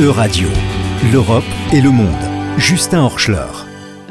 E-Radio, 0.00 0.46
l'Europe 1.12 1.42
et 1.72 1.80
le 1.80 1.90
monde. 1.90 2.06
Justin 2.56 3.00
Horschler. 3.00 3.48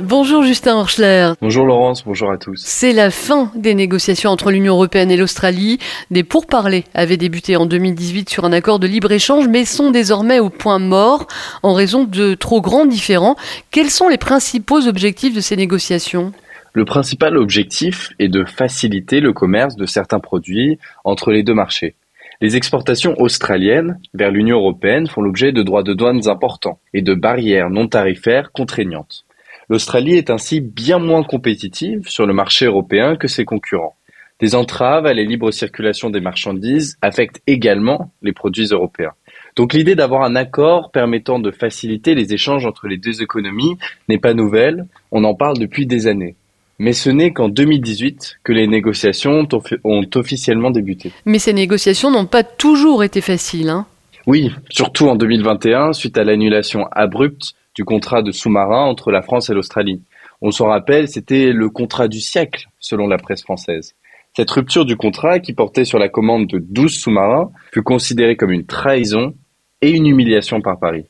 Bonjour 0.01 0.43
Justin 0.43 0.75
Horschler. 0.75 1.31
Bonjour 1.41 1.65
Laurence, 1.65 2.03
bonjour 2.03 2.29
à 2.29 2.37
tous. 2.37 2.61
C'est 2.61 2.91
la 2.91 3.09
fin 3.09 3.53
des 3.55 3.73
négociations 3.73 4.29
entre 4.29 4.51
l'Union 4.51 4.73
européenne 4.73 5.11
et 5.11 5.15
l'Australie. 5.15 5.79
Des 6.11 6.25
pourparlers 6.25 6.83
avaient 6.93 7.15
débuté 7.15 7.55
en 7.55 7.65
2018 7.65 8.29
sur 8.29 8.43
un 8.43 8.51
accord 8.51 8.79
de 8.79 8.87
libre-échange, 8.87 9.47
mais 9.47 9.63
sont 9.63 9.89
désormais 9.89 10.39
au 10.39 10.49
point 10.49 10.79
mort 10.79 11.25
en 11.63 11.73
raison 11.73 12.03
de 12.03 12.33
trop 12.33 12.59
grands 12.59 12.85
différends. 12.85 13.37
Quels 13.71 13.89
sont 13.89 14.09
les 14.09 14.17
principaux 14.17 14.89
objectifs 14.89 15.33
de 15.33 15.39
ces 15.39 15.55
négociations? 15.55 16.33
Le 16.73 16.83
principal 16.83 17.37
objectif 17.37 18.09
est 18.19 18.27
de 18.27 18.43
faciliter 18.43 19.21
le 19.21 19.31
commerce 19.31 19.77
de 19.77 19.85
certains 19.85 20.19
produits 20.19 20.79
entre 21.05 21.31
les 21.31 21.43
deux 21.43 21.53
marchés. 21.53 21.95
Les 22.39 22.55
exportations 22.55 23.19
australiennes 23.19 23.99
vers 24.13 24.29
l'Union 24.29 24.57
européenne 24.57 25.07
font 25.07 25.21
l'objet 25.21 25.51
de 25.51 25.63
droits 25.63 25.81
de 25.81 25.95
douane 25.95 26.27
importants 26.27 26.79
et 26.93 27.01
de 27.01 27.15
barrières 27.15 27.71
non 27.71 27.87
tarifaires 27.87 28.51
contraignantes. 28.51 29.25
L'Australie 29.69 30.15
est 30.15 30.29
ainsi 30.29 30.61
bien 30.61 30.99
moins 30.99 31.23
compétitive 31.23 32.07
sur 32.07 32.27
le 32.27 32.33
marché 32.33 32.65
européen 32.65 33.15
que 33.15 33.27
ses 33.27 33.43
concurrents. 33.43 33.97
Des 34.39 34.53
entraves 34.53 35.07
à 35.07 35.15
la 35.15 35.23
libre 35.23 35.49
circulation 35.49 36.11
des 36.11 36.21
marchandises 36.21 36.97
affectent 37.01 37.41
également 37.47 38.11
les 38.21 38.33
produits 38.33 38.67
européens. 38.67 39.13
Donc 39.55 39.73
l'idée 39.73 39.95
d'avoir 39.95 40.21
un 40.21 40.35
accord 40.35 40.91
permettant 40.91 41.39
de 41.39 41.49
faciliter 41.49 42.13
les 42.13 42.33
échanges 42.33 42.67
entre 42.67 42.87
les 42.87 42.97
deux 42.97 43.23
économies 43.23 43.77
n'est 44.09 44.19
pas 44.19 44.35
nouvelle, 44.35 44.85
on 45.11 45.23
en 45.23 45.33
parle 45.33 45.57
depuis 45.57 45.87
des 45.87 46.05
années. 46.05 46.35
Mais 46.79 46.93
ce 46.93 47.09
n'est 47.09 47.31
qu'en 47.31 47.49
2018 47.49 48.39
que 48.43 48.53
les 48.53 48.67
négociations 48.67 49.47
ont 49.83 50.05
officiellement 50.15 50.69
débuté. 50.69 51.11
Mais 51.25 51.39
ces 51.39 51.53
négociations 51.53 52.11
n'ont 52.11 52.27
pas 52.27 52.43
toujours 52.43 53.03
été 53.03 53.21
faciles. 53.21 53.69
Hein 53.69 53.87
oui, 54.27 54.51
surtout 54.69 55.07
en 55.07 55.15
2021, 55.15 55.93
suite 55.93 56.17
à 56.17 56.23
l'annulation 56.25 56.85
abrupte 56.91 57.53
du 57.75 57.85
contrat 57.85 58.21
de 58.21 58.31
sous-marin 58.31 58.83
entre 58.83 59.09
la 59.09 59.21
France 59.21 59.49
et 59.49 59.53
l'Australie. 59.53 60.01
On 60.41 60.51
s'en 60.51 60.67
rappelle, 60.67 61.07
c'était 61.07 61.51
le 61.51 61.69
contrat 61.69 62.07
du 62.07 62.19
siècle, 62.19 62.67
selon 62.79 63.07
la 63.07 63.17
presse 63.17 63.41
française. 63.41 63.95
Cette 64.35 64.51
rupture 64.51 64.85
du 64.85 64.97
contrat, 64.97 65.39
qui 65.39 65.53
portait 65.53 65.85
sur 65.85 65.97
la 65.97 66.09
commande 66.09 66.45
de 66.45 66.59
12 66.59 66.93
sous-marins, 66.93 67.51
fut 67.71 67.81
considérée 67.81 68.35
comme 68.35 68.51
une 68.51 68.65
trahison 68.65 69.33
et 69.81 69.91
une 69.91 70.05
humiliation 70.05 70.61
par 70.61 70.77
Paris. 70.77 71.05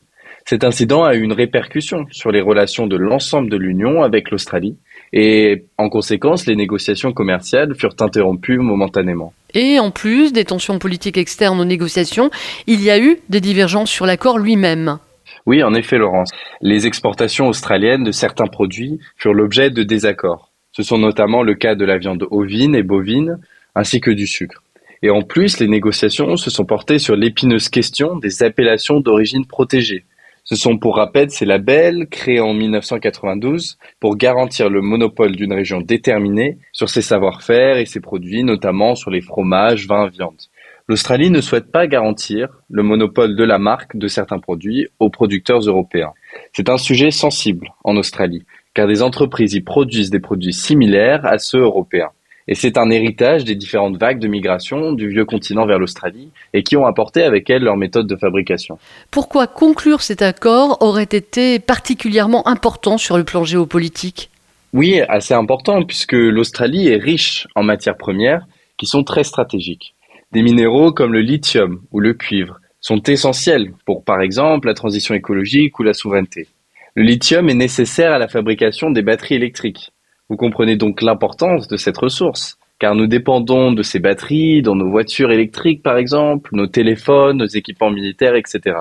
Cet 0.46 0.64
incident 0.64 1.04
a 1.04 1.14
eu 1.14 1.20
une 1.20 1.32
répercussion 1.32 2.06
sur 2.10 2.30
les 2.30 2.40
relations 2.40 2.86
de 2.86 2.96
l'ensemble 2.96 3.50
de 3.50 3.56
l'Union 3.56 4.02
avec 4.02 4.30
l'Australie 4.30 4.78
et 5.12 5.64
en 5.78 5.88
conséquence, 5.88 6.46
les 6.46 6.56
négociations 6.56 7.12
commerciales 7.12 7.74
furent 7.74 7.96
interrompues 8.00 8.58
momentanément. 8.58 9.32
Et 9.54 9.78
en 9.78 9.90
plus 9.90 10.32
des 10.32 10.44
tensions 10.44 10.78
politiques 10.78 11.16
externes 11.16 11.60
aux 11.60 11.64
négociations, 11.64 12.30
il 12.66 12.82
y 12.82 12.90
a 12.90 12.98
eu 12.98 13.18
des 13.28 13.40
divergences 13.40 13.90
sur 13.90 14.06
l'accord 14.06 14.38
lui-même. 14.38 14.98
Oui, 15.46 15.62
en 15.62 15.74
effet, 15.74 15.98
Laurence. 15.98 16.30
Les 16.60 16.86
exportations 16.86 17.48
australiennes 17.48 18.04
de 18.04 18.12
certains 18.12 18.46
produits 18.46 18.98
furent 19.16 19.32
l'objet 19.32 19.70
de 19.70 19.82
désaccords. 19.82 20.50
Ce 20.72 20.82
sont 20.82 20.98
notamment 20.98 21.42
le 21.42 21.54
cas 21.54 21.74
de 21.74 21.84
la 21.84 21.96
viande 21.96 22.26
ovine 22.30 22.74
et 22.74 22.82
bovine, 22.82 23.38
ainsi 23.74 24.00
que 24.00 24.10
du 24.10 24.26
sucre. 24.26 24.62
Et 25.02 25.10
en 25.10 25.22
plus, 25.22 25.60
les 25.60 25.68
négociations 25.68 26.36
se 26.36 26.50
sont 26.50 26.64
portées 26.64 26.98
sur 26.98 27.16
l'épineuse 27.16 27.68
question 27.68 28.16
des 28.16 28.42
appellations 28.42 29.00
d'origine 29.00 29.46
protégée, 29.46 30.04
ce 30.48 30.56
sont 30.56 30.78
pour 30.78 30.96
rappel 30.96 31.30
ces 31.30 31.44
labels 31.44 32.06
créés 32.08 32.40
en 32.40 32.54
1992 32.54 33.76
pour 34.00 34.16
garantir 34.16 34.70
le 34.70 34.80
monopole 34.80 35.36
d'une 35.36 35.52
région 35.52 35.82
déterminée 35.82 36.56
sur 36.72 36.88
ses 36.88 37.02
savoir-faire 37.02 37.76
et 37.76 37.84
ses 37.84 38.00
produits, 38.00 38.44
notamment 38.44 38.94
sur 38.94 39.10
les 39.10 39.20
fromages, 39.20 39.86
vins, 39.86 40.08
viandes. 40.08 40.40
L'Australie 40.88 41.28
ne 41.28 41.42
souhaite 41.42 41.70
pas 41.70 41.86
garantir 41.86 42.48
le 42.70 42.82
monopole 42.82 43.36
de 43.36 43.44
la 43.44 43.58
marque 43.58 43.98
de 43.98 44.08
certains 44.08 44.38
produits 44.38 44.88
aux 44.98 45.10
producteurs 45.10 45.60
européens. 45.60 46.14
C'est 46.54 46.70
un 46.70 46.78
sujet 46.78 47.10
sensible 47.10 47.74
en 47.84 47.98
Australie, 47.98 48.46
car 48.72 48.86
des 48.86 49.02
entreprises 49.02 49.52
y 49.52 49.60
produisent 49.60 50.08
des 50.08 50.18
produits 50.18 50.54
similaires 50.54 51.26
à 51.26 51.36
ceux 51.36 51.60
européens. 51.60 52.12
Et 52.50 52.54
c'est 52.54 52.78
un 52.78 52.88
héritage 52.88 53.44
des 53.44 53.54
différentes 53.54 53.98
vagues 53.98 54.18
de 54.18 54.26
migration 54.26 54.92
du 54.92 55.08
vieux 55.08 55.26
continent 55.26 55.66
vers 55.66 55.78
l'Australie 55.78 56.30
et 56.54 56.62
qui 56.62 56.78
ont 56.78 56.86
apporté 56.86 57.22
avec 57.22 57.50
elles 57.50 57.62
leur 57.62 57.76
méthode 57.76 58.06
de 58.06 58.16
fabrication. 58.16 58.78
Pourquoi 59.10 59.46
conclure 59.46 60.00
cet 60.00 60.22
accord 60.22 60.78
aurait 60.80 61.02
été 61.02 61.58
particulièrement 61.58 62.48
important 62.48 62.96
sur 62.96 63.18
le 63.18 63.24
plan 63.24 63.44
géopolitique? 63.44 64.30
Oui, 64.72 65.00
assez 65.10 65.34
important 65.34 65.82
puisque 65.82 66.14
l'Australie 66.14 66.88
est 66.88 66.96
riche 66.96 67.46
en 67.54 67.62
matières 67.62 67.98
premières 67.98 68.46
qui 68.78 68.86
sont 68.86 69.04
très 69.04 69.24
stratégiques. 69.24 69.94
Des 70.32 70.40
minéraux 70.40 70.92
comme 70.92 71.12
le 71.12 71.20
lithium 71.20 71.82
ou 71.92 72.00
le 72.00 72.14
cuivre 72.14 72.60
sont 72.80 73.02
essentiels 73.02 73.72
pour 73.84 74.04
par 74.04 74.22
exemple 74.22 74.68
la 74.68 74.74
transition 74.74 75.14
écologique 75.14 75.78
ou 75.78 75.82
la 75.82 75.92
souveraineté. 75.92 76.48
Le 76.94 77.02
lithium 77.02 77.50
est 77.50 77.54
nécessaire 77.54 78.12
à 78.12 78.18
la 78.18 78.28
fabrication 78.28 78.90
des 78.90 79.02
batteries 79.02 79.34
électriques 79.34 79.92
vous 80.28 80.36
comprenez 80.36 80.76
donc 80.76 81.02
l'importance 81.02 81.68
de 81.68 81.76
cette 81.76 81.96
ressource, 81.96 82.58
car 82.78 82.94
nous 82.94 83.06
dépendons 83.06 83.72
de 83.72 83.82
ces 83.82 83.98
batteries 83.98 84.62
dans 84.62 84.74
nos 84.74 84.90
voitures 84.90 85.32
électriques 85.32 85.82
par 85.82 85.96
exemple, 85.96 86.50
nos 86.52 86.66
téléphones, 86.66 87.38
nos 87.38 87.46
équipements 87.46 87.90
militaires, 87.90 88.34
etc. 88.34 88.76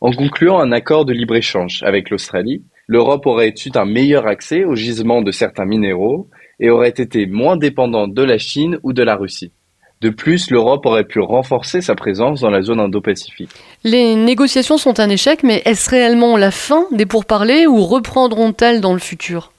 En 0.00 0.12
concluant 0.12 0.58
un 0.58 0.72
accord 0.72 1.04
de 1.04 1.12
libre-échange 1.12 1.82
avec 1.84 2.10
l'Australie, 2.10 2.64
l'Europe 2.86 3.26
aurait 3.26 3.54
eu 3.54 3.70
un 3.74 3.84
meilleur 3.84 4.26
accès 4.26 4.64
aux 4.64 4.74
gisements 4.74 5.22
de 5.22 5.30
certains 5.30 5.64
minéraux 5.64 6.28
et 6.58 6.70
aurait 6.70 6.88
été 6.88 7.26
moins 7.26 7.56
dépendante 7.56 8.12
de 8.12 8.22
la 8.22 8.38
Chine 8.38 8.78
ou 8.82 8.92
de 8.92 9.02
la 9.02 9.14
Russie. 9.14 9.52
De 10.00 10.08
plus, 10.08 10.50
l'Europe 10.50 10.86
aurait 10.86 11.04
pu 11.04 11.20
renforcer 11.20 11.82
sa 11.82 11.94
présence 11.94 12.40
dans 12.40 12.50
la 12.50 12.62
zone 12.62 12.80
Indo-Pacifique. 12.80 13.50
Les 13.84 14.16
négociations 14.16 14.78
sont 14.78 14.98
un 14.98 15.10
échec, 15.10 15.42
mais 15.42 15.62
est-ce 15.66 15.90
réellement 15.90 16.38
la 16.38 16.50
fin 16.50 16.86
des 16.90 17.04
pourparlers 17.04 17.66
ou 17.66 17.84
reprendront-elles 17.84 18.80
dans 18.80 18.94
le 18.94 18.98
futur? 18.98 19.52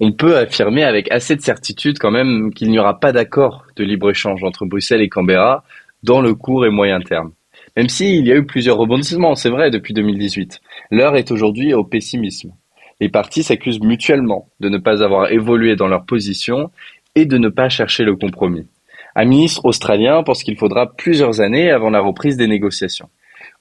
On 0.00 0.12
peut 0.12 0.36
affirmer 0.36 0.84
avec 0.84 1.10
assez 1.10 1.36
de 1.36 1.40
certitude 1.40 1.98
quand 1.98 2.10
même 2.10 2.52
qu'il 2.52 2.70
n'y 2.70 2.78
aura 2.78 3.00
pas 3.00 3.12
d'accord 3.12 3.64
de 3.76 3.84
libre-échange 3.84 4.44
entre 4.44 4.66
Bruxelles 4.66 5.02
et 5.02 5.08
Canberra 5.08 5.64
dans 6.02 6.20
le 6.20 6.34
court 6.34 6.66
et 6.66 6.70
moyen 6.70 7.00
terme. 7.00 7.32
Même 7.76 7.88
s'il 7.88 8.26
y 8.26 8.32
a 8.32 8.36
eu 8.36 8.46
plusieurs 8.46 8.76
rebondissements, 8.76 9.34
c'est 9.34 9.50
vrai, 9.50 9.70
depuis 9.70 9.94
2018. 9.94 10.60
L'heure 10.90 11.16
est 11.16 11.30
aujourd'hui 11.30 11.74
au 11.74 11.84
pessimisme. 11.84 12.52
Les 13.00 13.08
partis 13.08 13.42
s'accusent 13.42 13.80
mutuellement 13.80 14.48
de 14.60 14.68
ne 14.68 14.78
pas 14.78 15.02
avoir 15.02 15.30
évolué 15.30 15.76
dans 15.76 15.88
leur 15.88 16.06
position 16.06 16.70
et 17.14 17.26
de 17.26 17.36
ne 17.36 17.48
pas 17.48 17.68
chercher 17.68 18.04
le 18.04 18.16
compromis. 18.16 18.66
Un 19.14 19.24
ministre 19.24 19.64
australien 19.64 20.22
pense 20.22 20.42
qu'il 20.42 20.56
faudra 20.56 20.92
plusieurs 20.92 21.40
années 21.40 21.70
avant 21.70 21.90
la 21.90 22.00
reprise 22.00 22.36
des 22.36 22.46
négociations. 22.46 23.08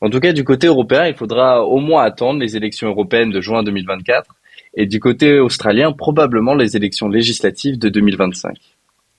En 0.01 0.09
tout 0.09 0.19
cas, 0.19 0.34
du 0.34 0.44
côté 0.44 0.68
européen, 0.68 1.07
il 1.07 1.16
faudra 1.16 1.66
au 1.66 1.79
moins 1.79 2.03
attendre 2.03 2.40
les 2.40 2.56
élections 2.57 2.90
européennes 2.90 3.31
de 3.31 3.41
juin 3.41 3.63
2024 3.63 4.35
et 4.75 4.86
du 4.86 5.00
côté 5.00 5.40
australien, 5.40 5.91
probablement 5.91 6.53
les 6.53 6.75
élections 6.75 7.08
législatives 7.08 7.80
de 7.80 7.90
2025. 7.90 8.58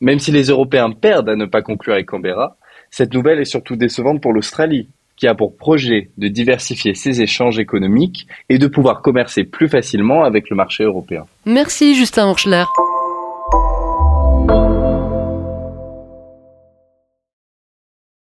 Même 0.01 0.19
si 0.19 0.31
les 0.31 0.45
Européens 0.45 0.91
perdent 0.91 1.31
à 1.31 1.37
ne 1.37 1.47
pas 1.47 1.63
conclure 1.63 1.95
avec 1.95 2.07
Canberra, 2.07 2.57
cette 2.91 3.15
nouvelle 3.15 3.41
est 3.41 3.47
surtout 3.47 3.77
décevante 3.77 4.21
pour 4.21 4.33
l'Australie, 4.33 4.89
qui 5.17 5.27
a 5.27 5.35
pour 5.35 5.57
projet 5.57 6.11
de 6.19 6.29
diversifier 6.29 6.95
ses 6.95 7.23
échanges 7.23 7.59
économiques 7.59 8.27
et 8.49 8.59
de 8.59 8.67
pouvoir 8.67 9.01
commercer 9.01 9.45
plus 9.45 9.69
facilement 9.69 10.25
avec 10.25 10.51
le 10.51 10.57
marché 10.57 10.85
européen. 10.85 11.25
Merci 11.47 11.95
Justin 11.95 12.29
Horschler. 12.29 12.65